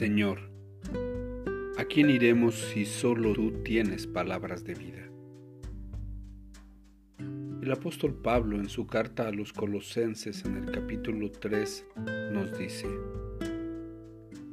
[0.00, 0.38] Señor,
[1.76, 5.06] ¿a quién iremos si solo tú tienes palabras de vida?
[7.62, 11.86] El apóstol Pablo en su carta a los colosenses en el capítulo 3
[12.32, 12.86] nos dice,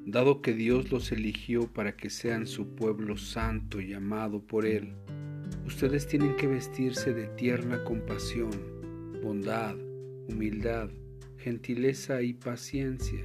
[0.06, 4.96] Dado que Dios los eligió para que sean su pueblo santo y amado por Él,
[5.66, 8.52] ustedes tienen que vestirse de tierna compasión,
[9.24, 9.78] bondad,
[10.28, 10.90] humildad,
[11.38, 13.24] gentileza y paciencia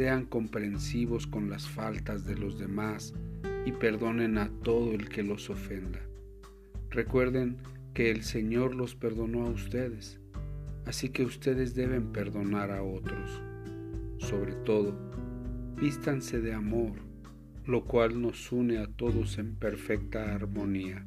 [0.00, 3.12] sean comprensivos con las faltas de los demás
[3.66, 6.00] y perdonen a todo el que los ofenda.
[6.88, 7.58] Recuerden
[7.92, 10.18] que el Señor los perdonó a ustedes,
[10.86, 13.42] así que ustedes deben perdonar a otros.
[14.16, 14.96] Sobre todo,
[15.78, 16.92] vístanse de amor,
[17.66, 21.04] lo cual nos une a todos en perfecta armonía,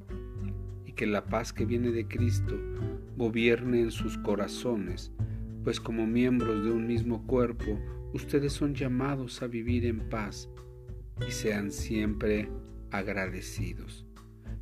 [0.85, 2.59] y que la paz que viene de Cristo
[3.17, 5.11] gobierne en sus corazones,
[5.63, 7.79] pues como miembros de un mismo cuerpo,
[8.13, 10.49] ustedes son llamados a vivir en paz
[11.27, 12.49] y sean siempre
[12.91, 14.05] agradecidos.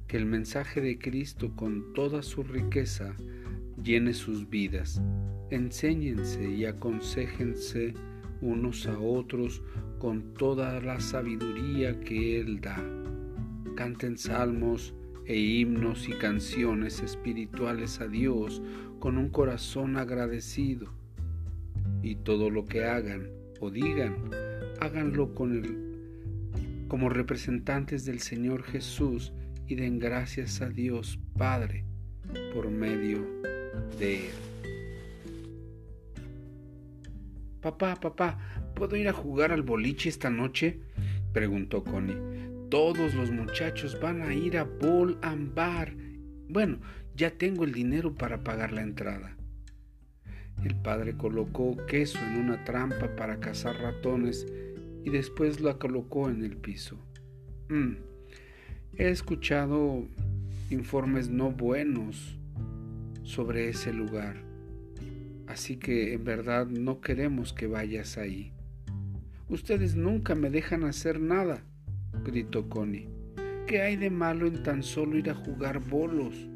[0.07, 3.15] Que el mensaje de Cristo con toda su riqueza
[3.81, 5.01] llene sus vidas.
[5.49, 7.93] Enséñense y aconsejense
[8.41, 9.61] unos a otros
[9.99, 12.83] con toda la sabiduría que Él da.
[13.75, 14.93] Canten salmos
[15.25, 18.61] e himnos y canciones espirituales a Dios
[18.99, 20.87] con un corazón agradecido.
[22.01, 23.29] Y todo lo que hagan,
[23.61, 24.15] o digan,
[24.81, 25.91] háganlo con
[26.87, 29.31] como representantes del Señor Jesús
[29.67, 31.85] y den gracias a Dios Padre
[32.53, 33.25] por medio
[33.97, 34.33] de Él.
[37.61, 38.39] Papá, papá,
[38.75, 40.81] ¿puedo ir a jugar al boliche esta noche?
[41.31, 42.17] preguntó Connie.
[42.69, 45.93] Todos los muchachos van a ir a Ball and Bar.
[46.49, 46.79] Bueno,
[47.15, 49.37] ya tengo el dinero para pagar la entrada.
[50.63, 54.45] El padre colocó queso en una trampa para cazar ratones
[55.03, 56.97] y después la colocó en el piso.
[57.69, 57.93] Mm,
[58.97, 60.05] he escuchado
[60.69, 62.37] informes no buenos
[63.23, 64.35] sobre ese lugar,
[65.47, 68.51] así que en verdad no queremos que vayas ahí.
[69.49, 71.63] Ustedes nunca me dejan hacer nada,
[72.23, 73.09] gritó Connie.
[73.67, 76.50] ¿Qué hay de malo en tan solo ir a jugar bolos?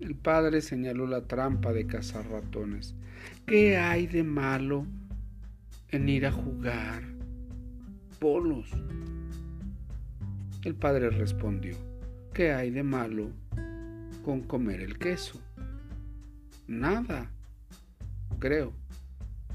[0.00, 2.94] El padre señaló la trampa de cazar ratones.
[3.46, 4.86] ¿Qué hay de malo
[5.88, 7.02] en ir a jugar
[8.18, 8.70] polos?
[10.64, 11.76] El padre respondió,
[12.34, 13.30] ¿qué hay de malo
[14.24, 15.40] con comer el queso?
[16.66, 17.30] Nada,
[18.38, 18.72] creo,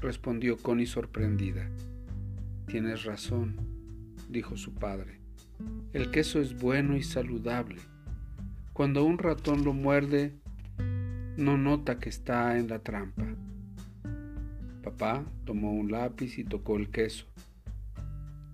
[0.00, 1.68] respondió Connie sorprendida.
[2.66, 3.56] Tienes razón,
[4.28, 5.20] dijo su padre.
[5.92, 7.91] El queso es bueno y saludable.
[8.72, 10.32] Cuando un ratón lo muerde,
[11.36, 13.26] no nota que está en la trampa.
[14.82, 17.26] Papá tomó un lápiz y tocó el queso.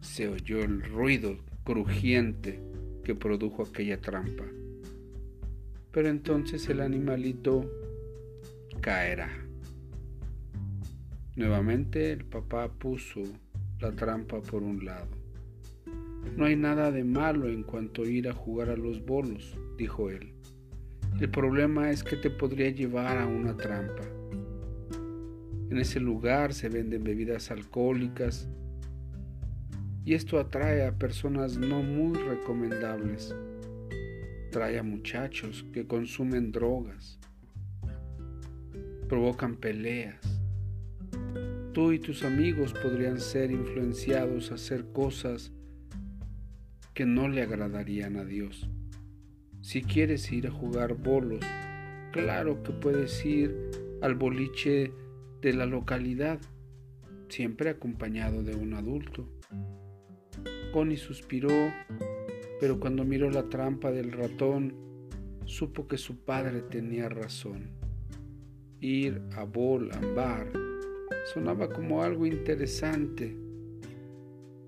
[0.01, 2.61] Se oyó el ruido crujiente
[3.05, 4.45] que produjo aquella trampa.
[5.93, 7.71] Pero entonces el animalito
[8.81, 9.31] caerá.
[11.37, 13.23] Nuevamente el papá puso
[13.79, 15.07] la trampa por un lado.
[16.37, 20.35] No hay nada de malo en cuanto ir a jugar a los bolos, dijo él.
[21.21, 24.03] El problema es que te podría llevar a una trampa.
[25.71, 28.49] En ese lugar se venden bebidas alcohólicas
[30.05, 33.35] y esto atrae a personas no muy recomendables.
[34.51, 37.19] Trae a muchachos que consumen drogas,
[39.09, 40.41] provocan peleas.
[41.73, 45.53] Tú y tus amigos podrían ser influenciados a hacer cosas
[46.95, 48.69] que no le agradarían a Dios.
[49.69, 51.45] Si quieres ir a jugar bolos,
[52.11, 53.55] claro que puedes ir
[54.01, 54.95] al boliche
[55.43, 56.41] de la localidad,
[57.29, 59.29] siempre acompañado de un adulto.
[60.73, 61.51] Connie suspiró,
[62.59, 64.75] pero cuando miró la trampa del ratón,
[65.45, 67.69] supo que su padre tenía razón.
[68.81, 70.51] Ir a Bol Ambar
[71.35, 73.37] sonaba como algo interesante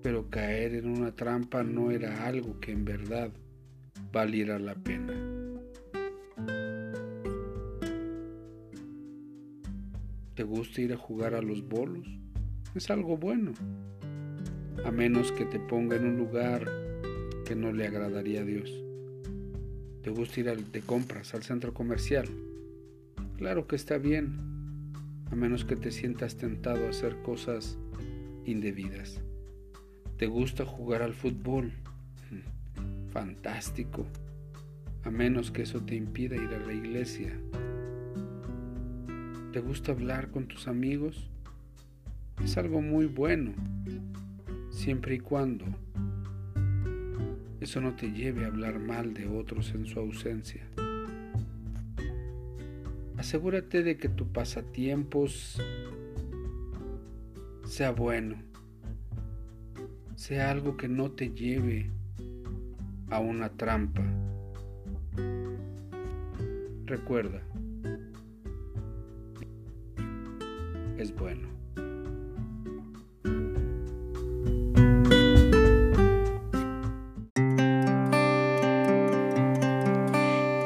[0.03, 3.31] pero caer en una trampa no era algo que en verdad
[4.11, 5.13] valiera la pena.
[10.35, 12.07] ¿Te gusta ir a jugar a los bolos?
[12.75, 13.51] Es algo bueno,
[14.83, 16.65] a menos que te ponga en un lugar
[17.45, 18.71] que no le agradaría a Dios.
[20.01, 22.27] ¿Te gusta ir de compras al centro comercial?
[23.37, 24.39] Claro que está bien,
[25.29, 27.77] a menos que te sientas tentado a hacer cosas
[28.45, 29.21] indebidas.
[30.17, 31.71] ¿Te gusta jugar al fútbol?
[33.11, 34.05] Fantástico,
[35.03, 37.37] a menos que eso te impida ir a la iglesia.
[39.51, 41.29] ¿Te gusta hablar con tus amigos?
[42.41, 43.51] Es algo muy bueno,
[44.69, 45.65] siempre y cuando
[47.59, 50.65] eso no te lleve a hablar mal de otros en su ausencia.
[53.17, 55.61] Asegúrate de que tu pasatiempos
[57.65, 58.41] sea bueno,
[60.15, 61.91] sea algo que no te lleve
[63.11, 64.01] a una trampa.
[66.85, 67.41] Recuerda,
[70.97, 71.47] es bueno.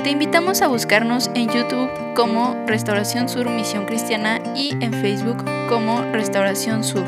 [0.04, 6.02] Te invitamos a buscarnos en YouTube como Restauración Sur Misión Cristiana y en Facebook como
[6.12, 7.06] Restauración Sur.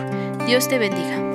[0.48, 1.27] Dios te bendiga.